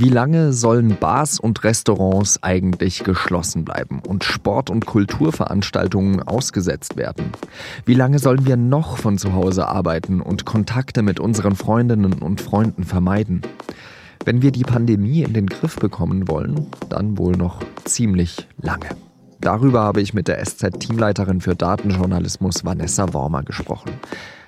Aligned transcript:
Wie 0.00 0.08
lange 0.08 0.54
sollen 0.54 0.96
Bars 0.98 1.38
und 1.38 1.62
Restaurants 1.62 2.42
eigentlich 2.42 3.04
geschlossen 3.04 3.66
bleiben 3.66 4.00
und 4.08 4.24
Sport- 4.24 4.70
und 4.70 4.86
Kulturveranstaltungen 4.86 6.22
ausgesetzt 6.22 6.96
werden? 6.96 7.32
Wie 7.84 7.92
lange 7.92 8.18
sollen 8.18 8.46
wir 8.46 8.56
noch 8.56 8.96
von 8.96 9.18
zu 9.18 9.34
Hause 9.34 9.68
arbeiten 9.68 10.22
und 10.22 10.46
Kontakte 10.46 11.02
mit 11.02 11.20
unseren 11.20 11.54
Freundinnen 11.54 12.14
und 12.14 12.40
Freunden 12.40 12.84
vermeiden? 12.84 13.42
Wenn 14.24 14.40
wir 14.40 14.52
die 14.52 14.62
Pandemie 14.62 15.22
in 15.22 15.34
den 15.34 15.48
Griff 15.48 15.76
bekommen 15.76 16.28
wollen, 16.28 16.68
dann 16.88 17.18
wohl 17.18 17.36
noch 17.36 17.60
ziemlich 17.84 18.48
lange. 18.56 18.88
Darüber 19.38 19.82
habe 19.82 20.00
ich 20.00 20.14
mit 20.14 20.28
der 20.28 20.42
SZ-Teamleiterin 20.42 21.42
für 21.42 21.54
Datenjournalismus 21.54 22.64
Vanessa 22.64 23.12
Wormer 23.12 23.42
gesprochen. 23.42 23.90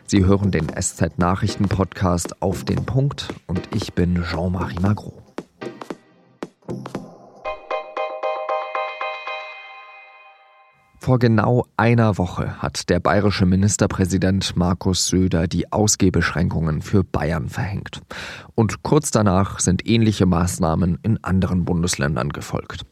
Sie 0.06 0.24
hören 0.24 0.50
den 0.50 0.68
SZ-Nachrichten-Podcast 0.68 2.40
auf 2.40 2.64
den 2.64 2.86
Punkt 2.86 3.28
und 3.46 3.68
ich 3.74 3.92
bin 3.92 4.22
Jean-Marie 4.22 4.80
Magro. 4.80 5.21
Vor 11.02 11.18
genau 11.18 11.66
einer 11.76 12.16
Woche 12.16 12.62
hat 12.62 12.88
der 12.88 13.00
bayerische 13.00 13.44
Ministerpräsident 13.44 14.56
Markus 14.56 15.08
Söder 15.08 15.48
die 15.48 15.72
Ausgehbeschränkungen 15.72 16.80
für 16.80 17.02
Bayern 17.02 17.48
verhängt. 17.48 18.02
Und 18.54 18.84
kurz 18.84 19.10
danach 19.10 19.58
sind 19.58 19.84
ähnliche 19.84 20.26
Maßnahmen 20.26 21.00
in 21.02 21.18
anderen 21.24 21.64
Bundesländern 21.64 22.28
gefolgt. 22.28 22.82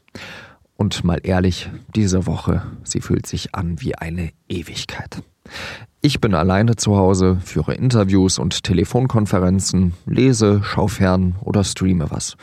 Und 0.77 1.05
mal 1.05 1.21
ehrlich, 1.23 1.71
diese 1.95 2.27
Woche, 2.27 2.63
sie 2.83 3.01
fühlt 3.01 3.29
sich 3.29 3.55
an 3.55 3.81
wie 3.81 3.95
eine 3.95 4.33
Ewigkeit. 4.49 5.23
Ich 6.01 6.21
bin 6.21 6.35
alleine 6.35 6.75
zu 6.75 6.97
Hause, 6.97 7.39
führe 7.45 7.75
Interviews 7.75 8.41
und 8.41 8.65
Telefonkonferenzen, 8.65 9.95
lese, 10.07 10.63
schau 10.65 10.89
fern 10.89 11.37
oder 11.43 11.63
streame 11.63 12.11
was. 12.11 12.37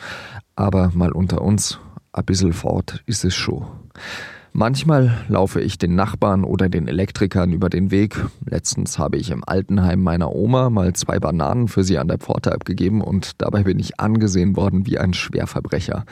Aber 0.56 0.92
mal 0.94 1.12
unter 1.12 1.42
uns, 1.42 1.78
ein 2.14 2.24
bisschen 2.24 2.54
fort 2.54 3.02
ist 3.04 3.26
es 3.26 3.34
schon. 3.34 3.66
Manchmal 4.58 5.24
laufe 5.28 5.60
ich 5.60 5.78
den 5.78 5.94
Nachbarn 5.94 6.42
oder 6.42 6.68
den 6.68 6.88
Elektrikern 6.88 7.52
über 7.52 7.70
den 7.70 7.92
Weg. 7.92 8.20
Letztens 8.44 8.98
habe 8.98 9.16
ich 9.16 9.30
im 9.30 9.44
Altenheim 9.46 10.02
meiner 10.02 10.34
Oma 10.34 10.68
mal 10.68 10.94
zwei 10.94 11.20
Bananen 11.20 11.68
für 11.68 11.84
sie 11.84 11.96
an 11.96 12.08
der 12.08 12.18
Pforte 12.18 12.50
abgegeben 12.50 13.00
und 13.00 13.40
dabei 13.40 13.62
bin 13.62 13.78
ich 13.78 14.00
angesehen 14.00 14.56
worden 14.56 14.84
wie 14.84 14.98
ein 14.98 15.14
Schwerverbrecher. 15.14 16.04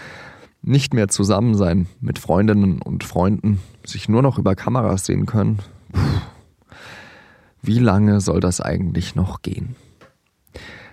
Nicht 0.62 0.94
mehr 0.94 1.08
zusammen 1.08 1.56
sein 1.56 1.88
mit 2.00 2.20
Freundinnen 2.20 2.80
und 2.80 3.02
Freunden, 3.02 3.60
sich 3.84 4.08
nur 4.08 4.22
noch 4.22 4.38
über 4.38 4.54
Kameras 4.54 5.06
sehen 5.06 5.26
können. 5.26 5.58
Puh. 5.90 6.00
Wie 7.62 7.80
lange 7.80 8.20
soll 8.20 8.38
das 8.38 8.60
eigentlich 8.60 9.16
noch 9.16 9.42
gehen? 9.42 9.74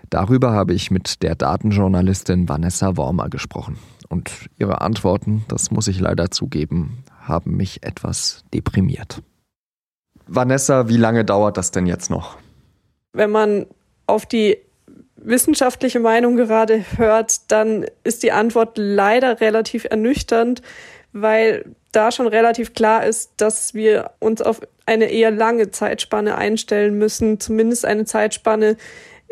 Darüber 0.10 0.54
habe 0.54 0.74
ich 0.74 0.90
mit 0.90 1.22
der 1.22 1.36
Datenjournalistin 1.36 2.50
Vanessa 2.50 2.98
Wormer 2.98 3.30
gesprochen. 3.30 3.78
Und 4.10 4.50
ihre 4.58 4.82
Antworten, 4.82 5.46
das 5.48 5.70
muss 5.70 5.88
ich 5.88 6.00
leider 6.00 6.32
zugeben, 6.32 7.04
haben 7.28 7.56
mich 7.56 7.84
etwas 7.84 8.44
deprimiert. 8.54 9.22
Vanessa, 10.28 10.88
wie 10.88 10.98
lange 10.98 11.26
dauert 11.26 11.58
das 11.58 11.72
denn 11.72 11.86
jetzt 11.86 12.10
noch? 12.10 12.38
Wenn 13.12 13.32
man 13.32 13.66
auf 14.08 14.26
die 14.26 14.58
wissenschaftliche 15.16 16.00
Meinung 16.00 16.36
gerade 16.36 16.84
hört, 16.98 17.52
dann 17.52 17.86
ist 18.04 18.24
die 18.24 18.32
Antwort 18.32 18.78
leider 18.78 19.42
relativ 19.42 19.86
ernüchternd, 19.86 20.62
weil 21.14 21.66
da 21.92 22.12
schon 22.12 22.28
relativ 22.28 22.74
klar 22.74 23.06
ist, 23.06 23.32
dass 23.38 23.74
wir 23.74 24.12
uns 24.20 24.42
auf 24.42 24.62
eine 24.86 25.06
eher 25.06 25.32
lange 25.32 25.72
Zeitspanne 25.72 26.36
einstellen 26.36 26.98
müssen, 26.98 27.40
zumindest 27.40 27.86
eine 27.86 28.06
Zeitspanne, 28.06 28.78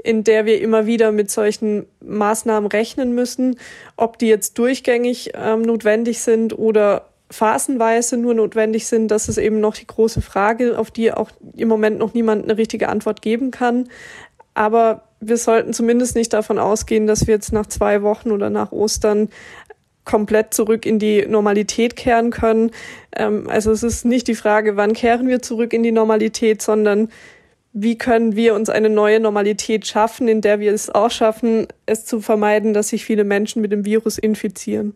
in 0.03 0.23
der 0.23 0.45
wir 0.45 0.61
immer 0.61 0.85
wieder 0.85 1.11
mit 1.11 1.29
solchen 1.29 1.85
Maßnahmen 2.03 2.69
rechnen 2.69 3.13
müssen. 3.13 3.57
Ob 3.97 4.17
die 4.17 4.27
jetzt 4.27 4.57
durchgängig 4.57 5.31
ähm, 5.35 5.63
notwendig 5.63 6.21
sind 6.21 6.57
oder 6.57 7.10
phasenweise 7.31 8.17
nur 8.17 8.33
notwendig 8.33 8.87
sind, 8.87 9.09
das 9.09 9.27
ist 9.29 9.37
eben 9.37 9.59
noch 9.59 9.75
die 9.75 9.87
große 9.87 10.21
Frage, 10.21 10.77
auf 10.77 10.91
die 10.91 11.11
auch 11.11 11.31
im 11.55 11.67
Moment 11.67 11.97
noch 11.97 12.13
niemand 12.13 12.43
eine 12.43 12.57
richtige 12.57 12.89
Antwort 12.89 13.21
geben 13.21 13.51
kann. 13.51 13.89
Aber 14.53 15.03
wir 15.21 15.37
sollten 15.37 15.73
zumindest 15.73 16.15
nicht 16.15 16.33
davon 16.33 16.59
ausgehen, 16.59 17.07
dass 17.07 17.27
wir 17.27 17.35
jetzt 17.35 17.53
nach 17.53 17.65
zwei 17.65 18.01
Wochen 18.01 18.31
oder 18.31 18.49
nach 18.49 18.71
Ostern 18.71 19.29
komplett 20.03 20.53
zurück 20.53 20.85
in 20.85 20.99
die 20.99 21.25
Normalität 21.25 21.95
kehren 21.95 22.31
können. 22.31 22.71
Ähm, 23.15 23.49
also 23.49 23.71
es 23.71 23.83
ist 23.83 24.03
nicht 24.03 24.27
die 24.27 24.35
Frage, 24.35 24.75
wann 24.75 24.93
kehren 24.93 25.27
wir 25.27 25.41
zurück 25.41 25.73
in 25.73 25.83
die 25.83 25.91
Normalität, 25.91 26.61
sondern 26.61 27.09
wie 27.73 27.97
können 27.97 28.35
wir 28.35 28.55
uns 28.55 28.69
eine 28.69 28.89
neue 28.89 29.19
Normalität 29.19 29.87
schaffen, 29.87 30.27
in 30.27 30.41
der 30.41 30.59
wir 30.59 30.73
es 30.73 30.89
auch 30.89 31.11
schaffen, 31.11 31.67
es 31.85 32.05
zu 32.05 32.19
vermeiden, 32.19 32.73
dass 32.73 32.89
sich 32.89 33.05
viele 33.05 33.23
Menschen 33.23 33.61
mit 33.61 33.71
dem 33.71 33.85
Virus 33.85 34.17
infizieren. 34.17 34.95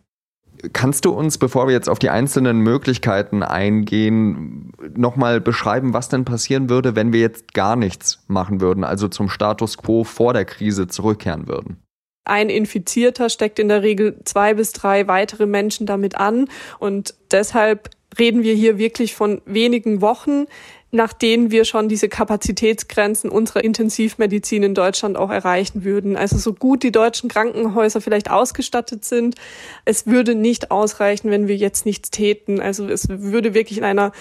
Kannst 0.73 1.05
du 1.05 1.11
uns, 1.11 1.37
bevor 1.37 1.67
wir 1.67 1.73
jetzt 1.73 1.89
auf 1.89 1.99
die 1.99 2.09
einzelnen 2.09 2.59
Möglichkeiten 2.59 3.43
eingehen, 3.43 4.71
nochmal 4.95 5.41
beschreiben, 5.41 5.93
was 5.93 6.09
denn 6.09 6.25
passieren 6.25 6.69
würde, 6.69 6.95
wenn 6.95 7.13
wir 7.13 7.19
jetzt 7.19 7.53
gar 7.53 7.75
nichts 7.75 8.23
machen 8.27 8.61
würden, 8.61 8.83
also 8.83 9.07
zum 9.07 9.29
Status 9.29 9.77
quo 9.77 10.03
vor 10.03 10.33
der 10.33 10.45
Krise 10.45 10.87
zurückkehren 10.87 11.47
würden? 11.47 11.77
Ein 12.25 12.49
Infizierter 12.49 13.29
steckt 13.29 13.59
in 13.59 13.69
der 13.69 13.83
Regel 13.83 14.19
zwei 14.25 14.55
bis 14.55 14.71
drei 14.71 15.07
weitere 15.07 15.45
Menschen 15.45 15.85
damit 15.85 16.17
an 16.17 16.47
und 16.79 17.13
deshalb 17.31 17.89
reden 18.17 18.43
wir 18.43 18.53
hier 18.53 18.77
wirklich 18.77 19.15
von 19.15 19.41
wenigen 19.45 20.01
Wochen, 20.01 20.45
nach 20.91 21.13
denen 21.13 21.51
wir 21.51 21.65
schon 21.65 21.89
diese 21.89 22.09
Kapazitätsgrenzen 22.09 23.29
unserer 23.29 23.63
Intensivmedizin 23.63 24.63
in 24.63 24.73
Deutschland 24.73 25.17
auch 25.17 25.29
erreichen 25.29 25.83
würden. 25.83 26.15
Also 26.15 26.37
so 26.37 26.53
gut 26.53 26.83
die 26.83 26.91
deutschen 26.91 27.29
Krankenhäuser 27.29 28.01
vielleicht 28.01 28.31
ausgestattet 28.31 29.03
sind, 29.05 29.35
es 29.83 30.07
würde 30.07 30.35
nicht 30.35 30.71
ausreichen, 30.71 31.31
wenn 31.31 31.47
wir 31.47 31.55
jetzt 31.57 31.85
nichts 31.85 32.11
täten. 32.11 32.61
Also 32.61 32.87
es 32.87 33.09
würde 33.09 33.53
wirklich 33.53 33.77
in 33.77 33.83
einer 33.83 34.11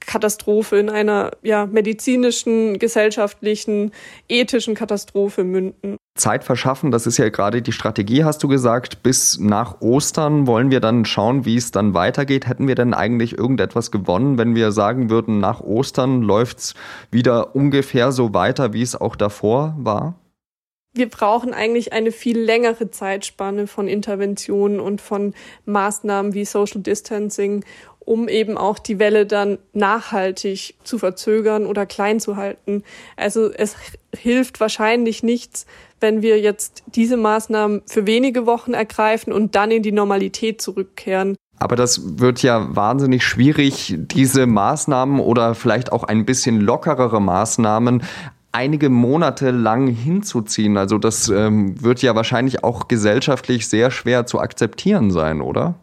Katastrophe, 0.00 0.78
in 0.78 0.88
einer 0.88 1.32
ja, 1.42 1.66
medizinischen, 1.66 2.78
gesellschaftlichen, 2.78 3.92
ethischen 4.28 4.74
Katastrophe 4.74 5.44
münden. 5.44 5.99
Zeit 6.14 6.44
verschaffen, 6.44 6.90
das 6.90 7.06
ist 7.06 7.16
ja 7.18 7.28
gerade 7.28 7.62
die 7.62 7.72
Strategie, 7.72 8.24
hast 8.24 8.42
du 8.42 8.48
gesagt. 8.48 9.02
Bis 9.02 9.38
nach 9.38 9.80
Ostern 9.80 10.46
wollen 10.46 10.70
wir 10.70 10.80
dann 10.80 11.04
schauen, 11.04 11.44
wie 11.44 11.56
es 11.56 11.70
dann 11.70 11.94
weitergeht. 11.94 12.46
Hätten 12.46 12.68
wir 12.68 12.74
denn 12.74 12.94
eigentlich 12.94 13.38
irgendetwas 13.38 13.90
gewonnen, 13.90 14.36
wenn 14.36 14.54
wir 14.54 14.72
sagen 14.72 15.08
würden, 15.08 15.38
nach 15.38 15.60
Ostern 15.60 16.22
läuft 16.22 16.58
es 16.58 16.74
wieder 17.10 17.54
ungefähr 17.54 18.12
so 18.12 18.34
weiter, 18.34 18.72
wie 18.72 18.82
es 18.82 19.00
auch 19.00 19.16
davor 19.16 19.74
war? 19.78 20.14
wir 20.92 21.08
brauchen 21.08 21.54
eigentlich 21.54 21.92
eine 21.92 22.12
viel 22.12 22.38
längere 22.38 22.90
Zeitspanne 22.90 23.66
von 23.66 23.86
Interventionen 23.86 24.80
und 24.80 25.00
von 25.00 25.34
Maßnahmen 25.64 26.34
wie 26.34 26.44
Social 26.44 26.80
Distancing, 26.80 27.64
um 28.00 28.28
eben 28.28 28.58
auch 28.58 28.78
die 28.78 28.98
Welle 28.98 29.24
dann 29.24 29.58
nachhaltig 29.72 30.74
zu 30.82 30.98
verzögern 30.98 31.66
oder 31.66 31.86
klein 31.86 32.18
zu 32.18 32.36
halten. 32.36 32.82
Also 33.16 33.52
es 33.52 33.76
hilft 34.16 34.58
wahrscheinlich 34.58 35.22
nichts, 35.22 35.66
wenn 36.00 36.22
wir 36.22 36.40
jetzt 36.40 36.82
diese 36.94 37.16
Maßnahmen 37.16 37.82
für 37.86 38.06
wenige 38.06 38.46
Wochen 38.46 38.72
ergreifen 38.72 39.32
und 39.32 39.54
dann 39.54 39.70
in 39.70 39.82
die 39.82 39.92
Normalität 39.92 40.60
zurückkehren. 40.60 41.36
Aber 41.58 41.76
das 41.76 42.18
wird 42.18 42.42
ja 42.42 42.74
wahnsinnig 42.74 43.22
schwierig, 43.22 43.94
diese 43.98 44.46
Maßnahmen 44.46 45.20
oder 45.20 45.54
vielleicht 45.54 45.92
auch 45.92 46.04
ein 46.04 46.24
bisschen 46.24 46.60
lockerere 46.60 47.20
Maßnahmen 47.20 48.02
einige 48.52 48.88
Monate 48.88 49.50
lang 49.50 49.86
hinzuziehen. 49.86 50.76
Also 50.76 50.98
das 50.98 51.28
ähm, 51.28 51.82
wird 51.82 52.02
ja 52.02 52.14
wahrscheinlich 52.14 52.64
auch 52.64 52.88
gesellschaftlich 52.88 53.68
sehr 53.68 53.90
schwer 53.90 54.26
zu 54.26 54.40
akzeptieren 54.40 55.10
sein, 55.10 55.40
oder? 55.40 55.74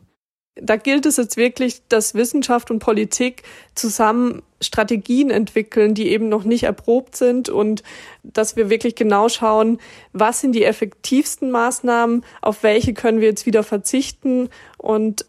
Da 0.62 0.76
gilt 0.76 1.06
es 1.06 1.18
jetzt 1.18 1.38
wirklich, 1.38 1.82
dass 1.90 2.16
Wissenschaft 2.16 2.72
und 2.72 2.80
Politik 2.80 3.44
zusammen 3.76 4.42
Strategien 4.62 5.30
entwickeln, 5.30 5.94
die 5.94 6.10
eben 6.10 6.30
noch 6.30 6.44
nicht 6.44 6.64
erprobt 6.64 7.16
sind 7.16 7.50
und 7.50 7.84
dass 8.24 8.56
wir 8.56 8.70
wirklich 8.70 8.96
genau 8.96 9.30
schauen, 9.30 9.80
was 10.14 10.42
sind 10.42 10.54
die 10.54 10.64
effektivsten 10.64 11.52
Maßnahmen, 11.52 12.26
auf 12.42 12.64
welche 12.64 12.94
können 12.94 13.22
wir 13.22 13.28
jetzt 13.28 13.46
wieder 13.46 13.64
verzichten 13.64 14.50
und 14.78 15.26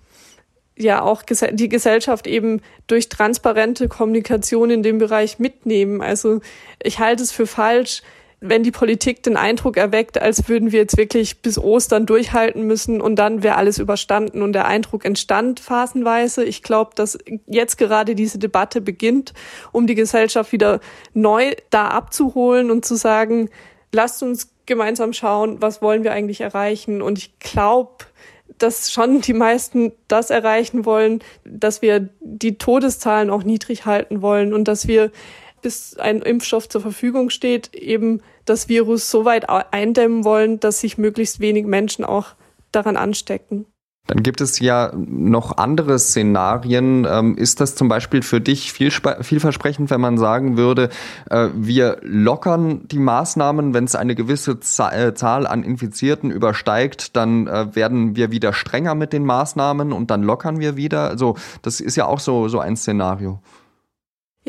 ja 0.76 1.02
auch 1.02 1.22
die 1.22 1.68
Gesellschaft 1.68 2.26
eben 2.26 2.62
durch 2.86 3.08
transparente 3.08 3.88
Kommunikation 3.88 4.70
in 4.70 4.82
dem 4.82 4.98
Bereich 4.98 5.38
mitnehmen. 5.38 6.00
Also 6.00 6.40
ich 6.82 7.00
halte 7.00 7.22
es 7.22 7.32
für 7.32 7.46
falsch, 7.46 8.02
wenn 8.40 8.62
die 8.62 8.70
Politik 8.70 9.22
den 9.24 9.36
Eindruck 9.36 9.76
erweckt, 9.76 10.20
als 10.20 10.48
würden 10.48 10.70
wir 10.70 10.78
jetzt 10.78 10.96
wirklich 10.96 11.42
bis 11.42 11.58
Ostern 11.58 12.06
durchhalten 12.06 12.66
müssen 12.66 13.00
und 13.00 13.16
dann 13.16 13.42
wäre 13.42 13.56
alles 13.56 13.78
überstanden 13.78 14.42
und 14.42 14.52
der 14.52 14.66
Eindruck 14.66 15.04
entstand 15.04 15.58
phasenweise. 15.58 16.44
Ich 16.44 16.62
glaube, 16.62 16.92
dass 16.94 17.18
jetzt 17.46 17.78
gerade 17.78 18.14
diese 18.14 18.38
Debatte 18.38 18.80
beginnt, 18.80 19.34
um 19.72 19.88
die 19.88 19.96
Gesellschaft 19.96 20.52
wieder 20.52 20.78
neu 21.14 21.52
da 21.70 21.88
abzuholen 21.88 22.70
und 22.70 22.84
zu 22.84 22.94
sagen, 22.94 23.50
lasst 23.92 24.22
uns 24.22 24.50
gemeinsam 24.66 25.12
schauen, 25.12 25.60
was 25.60 25.82
wollen 25.82 26.04
wir 26.04 26.12
eigentlich 26.12 26.40
erreichen. 26.40 27.02
Und 27.02 27.18
ich 27.18 27.38
glaube, 27.40 28.04
dass 28.58 28.92
schon 28.92 29.20
die 29.20 29.32
meisten 29.32 29.92
das 30.06 30.30
erreichen 30.30 30.84
wollen, 30.84 31.20
dass 31.44 31.82
wir 31.82 32.08
die 32.20 32.58
Todeszahlen 32.58 33.30
auch 33.30 33.42
niedrig 33.42 33.86
halten 33.86 34.22
wollen 34.22 34.52
und 34.52 34.68
dass 34.68 34.86
wir, 34.86 35.10
bis 35.62 35.96
ein 35.96 36.22
Impfstoff 36.22 36.68
zur 36.68 36.80
Verfügung 36.80 37.30
steht, 37.30 37.74
eben 37.74 38.20
das 38.44 38.68
Virus 38.68 39.10
so 39.10 39.24
weit 39.24 39.48
eindämmen 39.48 40.24
wollen, 40.24 40.60
dass 40.60 40.80
sich 40.80 40.98
möglichst 40.98 41.40
wenig 41.40 41.66
Menschen 41.66 42.04
auch 42.04 42.34
daran 42.72 42.96
anstecken. 42.96 43.66
Dann 44.08 44.22
gibt 44.22 44.40
es 44.40 44.58
ja 44.58 44.90
noch 44.96 45.58
andere 45.58 45.98
Szenarien. 45.98 47.06
Ähm, 47.08 47.36
ist 47.36 47.60
das 47.60 47.74
zum 47.74 47.88
Beispiel 47.88 48.22
für 48.22 48.40
dich 48.40 48.72
viel, 48.72 48.90
vielversprechend, 48.90 49.90
wenn 49.90 50.00
man 50.00 50.16
sagen 50.16 50.56
würde, 50.56 50.88
äh, 51.28 51.48
wir 51.54 51.98
lockern 52.00 52.88
die 52.88 52.98
Maßnahmen, 52.98 53.74
wenn 53.74 53.84
es 53.84 53.94
eine 53.94 54.14
gewisse 54.14 54.52
äh, 54.52 55.12
Zahl 55.12 55.46
an 55.46 55.62
Infizierten 55.62 56.30
übersteigt, 56.30 57.16
dann 57.16 57.48
äh, 57.48 57.74
werden 57.76 58.16
wir 58.16 58.30
wieder 58.30 58.54
strenger 58.54 58.94
mit 58.94 59.12
den 59.12 59.26
Maßnahmen 59.26 59.92
und 59.92 60.10
dann 60.10 60.22
lockern 60.22 60.58
wir 60.58 60.76
wieder? 60.76 61.10
Also 61.10 61.36
das 61.60 61.80
ist 61.80 61.96
ja 61.96 62.06
auch 62.06 62.20
so, 62.20 62.48
so 62.48 62.60
ein 62.60 62.78
Szenario. 62.78 63.40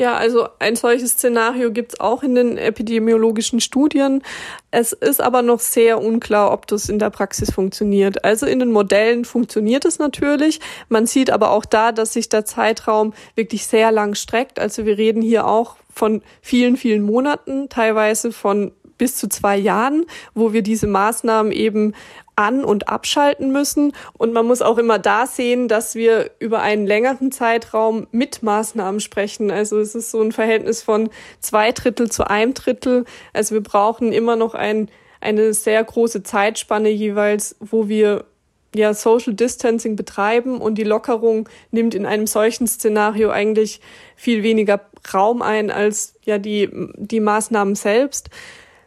Ja, 0.00 0.16
also 0.16 0.48
ein 0.60 0.76
solches 0.76 1.10
Szenario 1.10 1.70
gibt 1.72 1.92
es 1.92 2.00
auch 2.00 2.22
in 2.22 2.34
den 2.34 2.56
epidemiologischen 2.56 3.60
Studien. 3.60 4.22
Es 4.70 4.94
ist 4.94 5.20
aber 5.20 5.42
noch 5.42 5.60
sehr 5.60 6.00
unklar, 6.00 6.54
ob 6.54 6.66
das 6.66 6.88
in 6.88 6.98
der 6.98 7.10
Praxis 7.10 7.52
funktioniert. 7.52 8.24
Also 8.24 8.46
in 8.46 8.60
den 8.60 8.72
Modellen 8.72 9.26
funktioniert 9.26 9.84
es 9.84 9.98
natürlich. 9.98 10.60
Man 10.88 11.04
sieht 11.04 11.28
aber 11.28 11.50
auch 11.50 11.66
da, 11.66 11.92
dass 11.92 12.14
sich 12.14 12.30
der 12.30 12.46
Zeitraum 12.46 13.12
wirklich 13.34 13.66
sehr 13.66 13.92
lang 13.92 14.14
streckt. 14.14 14.58
Also 14.58 14.86
wir 14.86 14.96
reden 14.96 15.20
hier 15.20 15.46
auch 15.46 15.76
von 15.94 16.22
vielen, 16.40 16.78
vielen 16.78 17.02
Monaten, 17.02 17.68
teilweise 17.68 18.32
von 18.32 18.72
bis 19.00 19.16
zu 19.16 19.30
zwei 19.30 19.56
Jahren, 19.56 20.04
wo 20.34 20.52
wir 20.52 20.60
diese 20.60 20.86
Maßnahmen 20.86 21.52
eben 21.52 21.94
an- 22.36 22.64
und 22.64 22.90
abschalten 22.90 23.50
müssen. 23.50 23.92
Und 24.12 24.34
man 24.34 24.46
muss 24.46 24.60
auch 24.60 24.76
immer 24.76 24.98
da 24.98 25.26
sehen, 25.26 25.68
dass 25.68 25.94
wir 25.94 26.32
über 26.38 26.60
einen 26.60 26.86
längeren 26.86 27.32
Zeitraum 27.32 28.06
mit 28.12 28.42
Maßnahmen 28.42 29.00
sprechen. 29.00 29.50
Also 29.50 29.78
es 29.78 29.94
ist 29.94 30.10
so 30.10 30.20
ein 30.20 30.32
Verhältnis 30.32 30.82
von 30.82 31.08
zwei 31.40 31.72
Drittel 31.72 32.10
zu 32.10 32.28
einem 32.28 32.52
Drittel. 32.52 33.06
Also 33.32 33.54
wir 33.54 33.62
brauchen 33.62 34.12
immer 34.12 34.36
noch 34.36 34.52
ein, 34.52 34.90
eine 35.22 35.54
sehr 35.54 35.82
große 35.82 36.22
Zeitspanne 36.22 36.90
jeweils, 36.90 37.56
wo 37.58 37.88
wir 37.88 38.26
ja 38.74 38.92
Social 38.92 39.32
Distancing 39.32 39.96
betreiben 39.96 40.60
und 40.60 40.76
die 40.76 40.84
Lockerung 40.84 41.48
nimmt 41.70 41.94
in 41.94 42.04
einem 42.04 42.26
solchen 42.26 42.66
Szenario 42.66 43.30
eigentlich 43.30 43.80
viel 44.14 44.42
weniger 44.42 44.80
Raum 45.12 45.40
ein 45.40 45.70
als 45.70 46.14
ja 46.24 46.36
die, 46.36 46.68
die 46.96 47.20
Maßnahmen 47.20 47.74
selbst. 47.74 48.28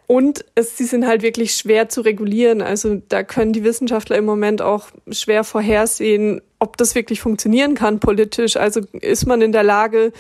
Und 0.06 0.46
es, 0.56 0.78
sie 0.78 0.84
sind 0.84 1.08
halt 1.08 1.22
wirklich 1.22 1.56
schwer 1.56 1.90
zu 1.90 2.02
regulieren. 2.02 2.62
Also 2.62 3.02
da 3.10 3.24
können 3.24 3.54
die 3.54 3.64
Wissenschaftler 3.64 4.18
im 4.18 4.26
Moment 4.26 4.62
auch 4.62 4.88
schwer 5.10 5.44
vorhersehen, 5.44 6.42
ob 6.60 6.78
das 6.78 6.96
wirklich 6.96 7.22
funktionieren 7.22 7.76
kann 7.76 8.00
politisch. 8.00 8.58
Also 8.58 8.82
ist 8.94 9.26
man 9.26 9.42
in 9.42 9.52
der 9.52 9.64
Lage, 9.64 10.12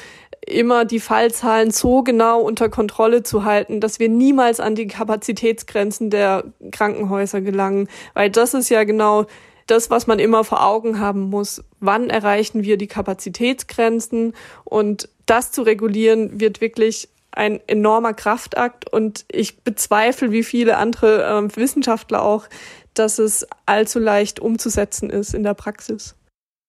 immer 0.45 0.85
die 0.85 0.99
Fallzahlen 0.99 1.71
so 1.71 2.03
genau 2.03 2.41
unter 2.41 2.69
Kontrolle 2.69 3.23
zu 3.23 3.45
halten, 3.45 3.79
dass 3.79 3.99
wir 3.99 4.09
niemals 4.09 4.59
an 4.59 4.75
die 4.75 4.87
Kapazitätsgrenzen 4.87 6.09
der 6.09 6.45
Krankenhäuser 6.71 7.41
gelangen. 7.41 7.87
Weil 8.13 8.29
das 8.29 8.53
ist 8.53 8.69
ja 8.69 8.83
genau 8.83 9.25
das, 9.67 9.89
was 9.89 10.07
man 10.07 10.19
immer 10.19 10.43
vor 10.43 10.65
Augen 10.65 10.99
haben 10.99 11.29
muss. 11.29 11.63
Wann 11.79 12.09
erreichen 12.09 12.63
wir 12.63 12.77
die 12.77 12.87
Kapazitätsgrenzen? 12.87 14.33
Und 14.65 15.09
das 15.25 15.51
zu 15.51 15.61
regulieren 15.61 16.39
wird 16.39 16.59
wirklich 16.59 17.09
ein 17.35 17.59
enormer 17.67 18.13
Kraftakt 18.13 18.91
und 18.91 19.25
ich 19.31 19.63
bezweifle, 19.63 20.31
wie 20.31 20.43
viele 20.43 20.77
andere 20.77 21.23
äh, 21.23 21.55
Wissenschaftler 21.55 22.21
auch, 22.21 22.47
dass 22.93 23.19
es 23.19 23.47
allzu 23.65 23.99
leicht 23.99 24.39
umzusetzen 24.39 25.09
ist 25.09 25.33
in 25.33 25.43
der 25.43 25.53
Praxis. 25.53 26.15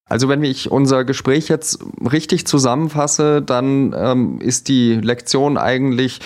Also 0.06 0.28
wenn 0.28 0.44
ich 0.44 0.70
unser 0.70 1.04
Gespräch 1.04 1.48
jetzt 1.48 1.78
richtig 2.10 2.46
zusammenfasse, 2.46 3.40
dann 3.40 3.94
ähm, 3.96 4.40
ist 4.40 4.68
die 4.68 4.94
Lektion 4.94 5.56
eigentlich, 5.56 6.20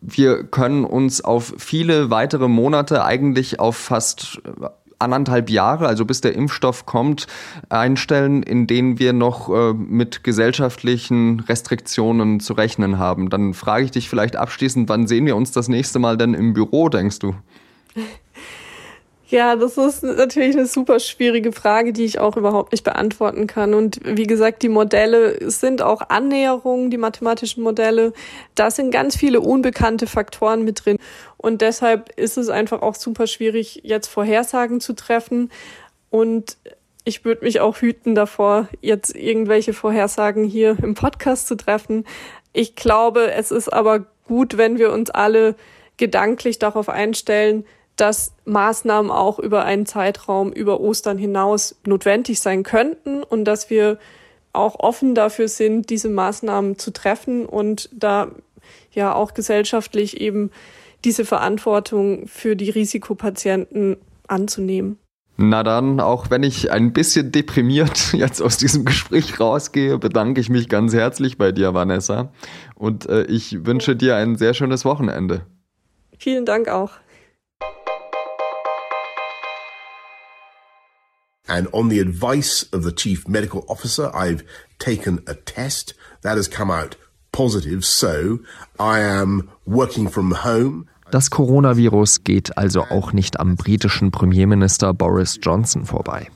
wir 0.00 0.44
können 0.44 0.84
uns 0.84 1.22
auf 1.22 1.54
viele 1.56 2.10
weitere 2.10 2.48
Monate, 2.48 3.04
eigentlich 3.04 3.60
auf 3.60 3.76
fast 3.76 4.42
anderthalb 5.12 5.50
Jahre, 5.50 5.86
also 5.86 6.04
bis 6.04 6.20
der 6.20 6.34
Impfstoff 6.34 6.86
kommt, 6.86 7.26
einstellen, 7.68 8.42
in 8.42 8.66
denen 8.66 8.98
wir 8.98 9.12
noch 9.12 9.48
äh, 9.50 9.72
mit 9.74 10.24
gesellschaftlichen 10.24 11.40
Restriktionen 11.40 12.40
zu 12.40 12.54
rechnen 12.54 12.98
haben. 12.98 13.30
Dann 13.30 13.54
frage 13.54 13.84
ich 13.84 13.90
dich 13.90 14.08
vielleicht 14.08 14.36
abschließend, 14.36 14.88
wann 14.88 15.06
sehen 15.06 15.26
wir 15.26 15.36
uns 15.36 15.52
das 15.52 15.68
nächste 15.68 15.98
Mal 15.98 16.16
denn 16.16 16.34
im 16.34 16.54
Büro, 16.54 16.88
denkst 16.88 17.18
du? 17.18 17.34
Ja, 19.34 19.56
das 19.56 19.76
ist 19.76 20.04
natürlich 20.04 20.54
eine 20.54 20.66
super 20.66 21.00
schwierige 21.00 21.50
Frage, 21.50 21.92
die 21.92 22.04
ich 22.04 22.20
auch 22.20 22.36
überhaupt 22.36 22.70
nicht 22.70 22.84
beantworten 22.84 23.48
kann. 23.48 23.74
Und 23.74 23.98
wie 24.04 24.28
gesagt, 24.28 24.62
die 24.62 24.68
Modelle 24.68 25.50
sind 25.50 25.82
auch 25.82 26.02
Annäherungen, 26.08 26.88
die 26.88 26.98
mathematischen 26.98 27.64
Modelle. 27.64 28.12
Da 28.54 28.70
sind 28.70 28.92
ganz 28.92 29.16
viele 29.16 29.40
unbekannte 29.40 30.06
Faktoren 30.06 30.62
mit 30.62 30.84
drin. 30.84 30.98
Und 31.36 31.62
deshalb 31.62 32.16
ist 32.16 32.38
es 32.38 32.48
einfach 32.48 32.80
auch 32.80 32.94
super 32.94 33.26
schwierig, 33.26 33.80
jetzt 33.82 34.06
Vorhersagen 34.06 34.80
zu 34.80 34.92
treffen. 34.92 35.50
Und 36.10 36.56
ich 37.02 37.24
würde 37.24 37.44
mich 37.44 37.58
auch 37.58 37.78
hüten 37.78 38.14
davor, 38.14 38.68
jetzt 38.82 39.16
irgendwelche 39.16 39.72
Vorhersagen 39.72 40.44
hier 40.44 40.76
im 40.80 40.94
Podcast 40.94 41.48
zu 41.48 41.56
treffen. 41.56 42.04
Ich 42.52 42.76
glaube, 42.76 43.32
es 43.32 43.50
ist 43.50 43.72
aber 43.72 44.06
gut, 44.28 44.58
wenn 44.58 44.78
wir 44.78 44.92
uns 44.92 45.10
alle 45.10 45.56
gedanklich 45.96 46.60
darauf 46.60 46.88
einstellen, 46.88 47.64
dass 47.96 48.32
Maßnahmen 48.44 49.10
auch 49.10 49.38
über 49.38 49.64
einen 49.64 49.86
Zeitraum 49.86 50.52
über 50.52 50.80
Ostern 50.80 51.18
hinaus 51.18 51.76
notwendig 51.86 52.40
sein 52.40 52.62
könnten 52.62 53.22
und 53.22 53.44
dass 53.44 53.70
wir 53.70 53.98
auch 54.52 54.78
offen 54.78 55.14
dafür 55.14 55.48
sind, 55.48 55.90
diese 55.90 56.08
Maßnahmen 56.08 56.78
zu 56.78 56.92
treffen 56.92 57.46
und 57.46 57.88
da 57.92 58.28
ja 58.92 59.14
auch 59.14 59.34
gesellschaftlich 59.34 60.20
eben 60.20 60.50
diese 61.04 61.24
Verantwortung 61.24 62.26
für 62.26 62.56
die 62.56 62.70
Risikopatienten 62.70 63.96
anzunehmen. 64.26 64.98
Na 65.36 65.64
dann, 65.64 65.98
auch 65.98 66.30
wenn 66.30 66.44
ich 66.44 66.70
ein 66.70 66.92
bisschen 66.92 67.32
deprimiert 67.32 68.12
jetzt 68.12 68.40
aus 68.40 68.56
diesem 68.56 68.84
Gespräch 68.84 69.40
rausgehe, 69.40 69.98
bedanke 69.98 70.40
ich 70.40 70.48
mich 70.48 70.68
ganz 70.68 70.94
herzlich 70.94 71.38
bei 71.38 71.50
dir, 71.50 71.74
Vanessa. 71.74 72.32
Und 72.76 73.06
äh, 73.06 73.24
ich 73.24 73.66
wünsche 73.66 73.96
dir 73.96 74.16
ein 74.16 74.36
sehr 74.36 74.54
schönes 74.54 74.84
Wochenende. 74.84 75.44
Vielen 76.18 76.46
Dank 76.46 76.68
auch. 76.68 76.92
And 81.54 81.68
on 81.72 81.88
the 81.88 82.00
advice 82.00 82.64
of 82.72 82.82
the 82.82 82.90
chief 82.90 83.28
medical 83.28 83.64
officer, 83.68 84.10
I've 84.12 84.42
taken 84.80 85.22
a 85.28 85.34
test 85.34 85.94
that 86.22 86.36
has 86.36 86.48
come 86.48 86.68
out 86.68 86.96
positive. 87.30 87.84
So 87.84 88.40
I 88.80 88.98
am 88.98 89.48
working 89.64 90.08
from 90.08 90.32
home. 90.32 90.88
Das 91.10 91.30
Coronavirus 91.30 92.24
geht 92.24 92.58
also 92.58 92.82
auch 92.82 93.12
nicht 93.12 93.38
am 93.38 93.56
britischen 93.56 94.10
Premierminister 94.10 94.94
Boris 94.94 95.38
Johnson 95.40 95.84
vorbei. 95.84 96.28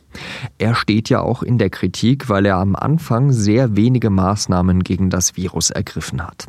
Er 0.58 0.75
steht 0.75 1.08
ja 1.08 1.20
auch 1.20 1.42
in 1.42 1.58
der 1.58 1.70
Kritik, 1.70 2.28
weil 2.28 2.46
er 2.46 2.56
am 2.56 2.76
Anfang 2.76 3.32
sehr 3.32 3.76
wenige 3.76 4.10
Maßnahmen 4.10 4.82
gegen 4.82 5.10
das 5.10 5.37
Virus 5.37 5.70
ergriffen 5.70 6.22
hat. 6.22 6.46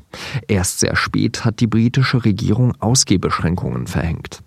Erst 0.48 0.80
sehr 0.80 0.96
spät 0.96 1.46
hat 1.46 1.60
die 1.60 1.68
britische 1.68 2.24
Regierung 2.24 2.74
Ausgehbeschränkungen 2.80 3.88
verhängt. 3.88 4.42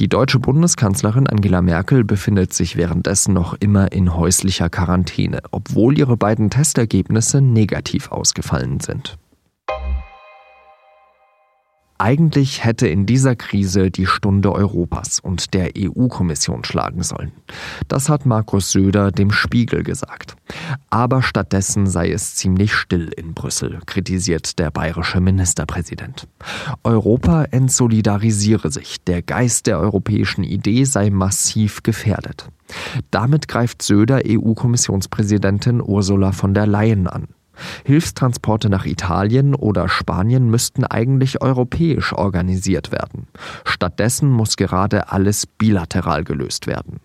Die 0.00 0.08
deutsche 0.08 0.38
Bundeskanzlerin 0.38 1.26
Angela 1.26 1.62
Merkel 1.62 2.04
befindet 2.04 2.52
sich 2.52 2.76
währenddessen 2.76 3.34
noch 3.34 3.54
immer 3.60 3.92
in 3.92 4.14
häuslicher 4.14 4.68
Quarantäne, 4.68 5.40
obwohl 5.50 5.98
ihre 5.98 6.16
beiden 6.16 6.50
Testergebnisse 6.50 7.40
negativ 7.40 8.10
ausgefallen 8.10 8.80
sind. 8.80 9.18
Eigentlich 11.98 12.64
hätte 12.64 12.88
in 12.88 13.06
dieser 13.06 13.36
Krise 13.36 13.90
die 13.90 14.06
Stunde 14.06 14.52
Europas 14.52 15.20
und 15.20 15.54
der 15.54 15.70
EU-Kommission 15.78 16.64
schlagen 16.64 17.02
sollen. 17.04 17.32
Das 17.86 18.08
hat 18.08 18.26
Markus 18.26 18.72
Söder 18.72 19.12
dem 19.12 19.30
Spiegel 19.30 19.84
gesagt. 19.84 20.34
Aber 20.90 21.22
stattdessen 21.22 21.86
sei 21.86 22.10
es 22.10 22.34
ziemlich 22.34 22.74
still 22.74 23.10
in 23.16 23.32
Brüssel, 23.32 23.78
kritisiert 23.86 24.58
der 24.58 24.72
bayerische 24.72 25.20
Ministerpräsident. 25.20 26.26
Europa 26.82 27.44
entsolidarisiere 27.44 28.72
sich, 28.72 29.02
der 29.04 29.22
Geist 29.22 29.68
der 29.68 29.78
europäischen 29.78 30.42
Idee 30.42 30.84
sei 30.84 31.10
massiv 31.10 31.84
gefährdet. 31.84 32.48
Damit 33.10 33.46
greift 33.46 33.82
Söder 33.82 34.22
EU-Kommissionspräsidentin 34.26 35.80
Ursula 35.80 36.32
von 36.32 36.54
der 36.54 36.66
Leyen 36.66 37.06
an. 37.06 37.28
Hilfstransporte 37.84 38.68
nach 38.68 38.86
Italien 38.86 39.54
oder 39.54 39.88
Spanien 39.88 40.50
müssten 40.50 40.84
eigentlich 40.84 41.42
europäisch 41.42 42.12
organisiert 42.12 42.92
werden. 42.92 43.28
Stattdessen 43.64 44.30
muss 44.30 44.56
gerade 44.56 45.12
alles 45.12 45.46
bilateral 45.46 46.24
gelöst 46.24 46.66
werden. 46.66 47.00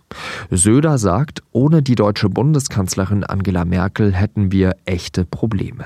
Söder 0.50 0.98
sagt, 0.98 1.44
ohne 1.52 1.82
die 1.82 1.96
deutsche 1.96 2.30
Bundeskanzlerin 2.30 3.24
Angela 3.24 3.66
Merkel 3.66 4.14
hätten 4.14 4.52
wir 4.52 4.76
echte 4.86 5.26
Probleme. 5.26 5.86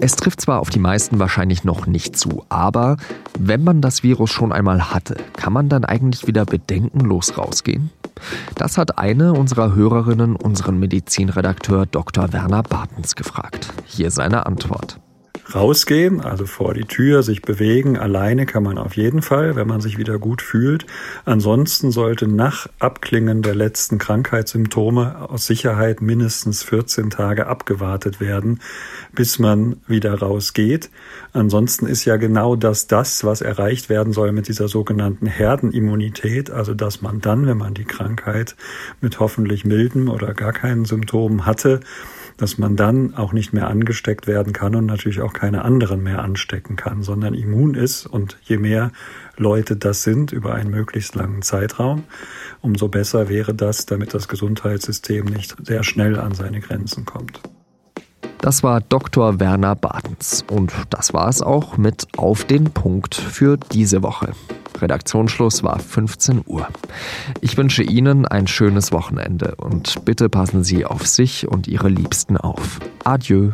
Es 0.00 0.14
trifft 0.14 0.40
zwar 0.40 0.60
auf 0.60 0.70
die 0.70 0.78
meisten 0.78 1.18
wahrscheinlich 1.18 1.64
noch 1.64 1.86
nicht 1.86 2.16
zu, 2.16 2.44
aber 2.48 2.96
wenn 3.36 3.64
man 3.64 3.80
das 3.80 4.04
Virus 4.04 4.30
schon 4.30 4.52
einmal 4.52 4.92
hatte, 4.92 5.16
kann 5.36 5.52
man 5.52 5.68
dann 5.68 5.84
eigentlich 5.84 6.26
wieder 6.28 6.44
bedenkenlos 6.44 7.36
rausgehen? 7.36 7.90
Das 8.54 8.78
hat 8.78 8.98
eine 8.98 9.32
unserer 9.32 9.74
Hörerinnen 9.74 10.36
unseren 10.36 10.78
Medizinredakteur 10.78 11.86
Dr. 11.86 12.32
Werner 12.32 12.62
Bartens 12.62 13.16
gefragt. 13.16 13.72
Hier 13.86 14.10
seine 14.10 14.46
Antwort. 14.46 15.00
Rausgehen, 15.54 16.20
also 16.20 16.46
vor 16.46 16.74
die 16.74 16.84
Tür, 16.84 17.22
sich 17.22 17.42
bewegen. 17.42 17.96
Alleine 17.96 18.46
kann 18.46 18.62
man 18.62 18.78
auf 18.78 18.96
jeden 18.96 19.22
Fall, 19.22 19.56
wenn 19.56 19.66
man 19.66 19.80
sich 19.80 19.98
wieder 19.98 20.18
gut 20.18 20.42
fühlt. 20.42 20.86
Ansonsten 21.24 21.90
sollte 21.90 22.28
nach 22.28 22.68
Abklingen 22.78 23.42
der 23.42 23.54
letzten 23.54 23.98
Krankheitssymptome 23.98 25.28
aus 25.28 25.46
Sicherheit 25.46 26.02
mindestens 26.02 26.62
14 26.62 27.10
Tage 27.10 27.46
abgewartet 27.46 28.20
werden, 28.20 28.60
bis 29.12 29.38
man 29.38 29.76
wieder 29.86 30.14
rausgeht. 30.18 30.90
Ansonsten 31.32 31.86
ist 31.86 32.04
ja 32.04 32.16
genau 32.16 32.56
das 32.56 32.86
das, 32.86 33.24
was 33.24 33.40
erreicht 33.40 33.88
werden 33.88 34.12
soll 34.12 34.32
mit 34.32 34.48
dieser 34.48 34.68
sogenannten 34.68 35.26
Herdenimmunität, 35.26 36.50
also 36.50 36.74
dass 36.74 37.02
man 37.02 37.20
dann, 37.20 37.46
wenn 37.46 37.58
man 37.58 37.74
die 37.74 37.84
Krankheit 37.84 38.56
mit 39.00 39.20
hoffentlich 39.20 39.64
milden 39.64 40.08
oder 40.08 40.34
gar 40.34 40.52
keinen 40.52 40.84
Symptomen 40.84 41.46
hatte, 41.46 41.80
dass 42.38 42.56
man 42.56 42.76
dann 42.76 43.14
auch 43.14 43.32
nicht 43.32 43.52
mehr 43.52 43.68
angesteckt 43.68 44.26
werden 44.26 44.54
kann 44.54 44.74
und 44.74 44.86
natürlich 44.86 45.20
auch 45.20 45.34
keine 45.34 45.64
anderen 45.64 46.02
mehr 46.02 46.22
anstecken 46.22 46.76
kann, 46.76 47.02
sondern 47.02 47.34
immun 47.34 47.74
ist. 47.74 48.06
Und 48.06 48.38
je 48.42 48.56
mehr 48.56 48.92
Leute 49.36 49.76
das 49.76 50.04
sind 50.04 50.32
über 50.32 50.54
einen 50.54 50.70
möglichst 50.70 51.14
langen 51.16 51.42
Zeitraum, 51.42 52.04
umso 52.62 52.88
besser 52.88 53.28
wäre 53.28 53.54
das, 53.54 53.84
damit 53.84 54.14
das 54.14 54.28
Gesundheitssystem 54.28 55.26
nicht 55.26 55.56
sehr 55.66 55.82
schnell 55.84 56.18
an 56.18 56.32
seine 56.32 56.60
Grenzen 56.60 57.04
kommt. 57.04 57.40
Das 58.40 58.62
war 58.62 58.80
Dr. 58.80 59.40
Werner 59.40 59.74
Badens. 59.74 60.44
Und 60.48 60.72
das 60.90 61.12
war 61.12 61.28
es 61.28 61.42
auch 61.42 61.76
mit 61.76 62.06
Auf 62.16 62.44
den 62.44 62.64
Punkt 62.64 63.16
für 63.16 63.56
diese 63.56 64.02
Woche. 64.02 64.32
Redaktionsschluss 64.82 65.62
war 65.62 65.78
15 65.78 66.42
Uhr. 66.46 66.68
Ich 67.40 67.56
wünsche 67.56 67.82
Ihnen 67.82 68.26
ein 68.26 68.46
schönes 68.46 68.92
Wochenende 68.92 69.54
und 69.56 70.04
bitte 70.04 70.28
passen 70.28 70.64
Sie 70.64 70.84
auf 70.84 71.06
sich 71.06 71.48
und 71.48 71.68
Ihre 71.68 71.88
Liebsten 71.88 72.36
auf. 72.36 72.78
Adieu. 73.04 73.52